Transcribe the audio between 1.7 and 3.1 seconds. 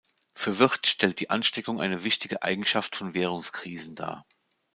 eine wichtige Eigenschaft